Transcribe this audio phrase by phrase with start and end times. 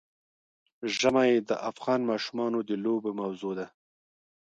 [0.97, 3.67] ژمی د افغان ماشومانو د لوبو موضوع ده.